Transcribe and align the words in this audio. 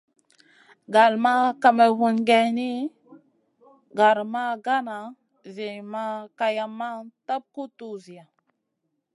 Gal 0.93 1.13
ma 1.23 1.33
kamerun 1.61 2.17
géyn 2.27 2.57
gara 3.97 4.23
ma 4.33 4.43
gana 4.65 4.97
Zi 5.53 5.67
ma 5.91 6.03
kayamma 6.37 6.89
tap 7.27 7.43
guʼ 7.55 7.69
tuwziya. 7.77 8.25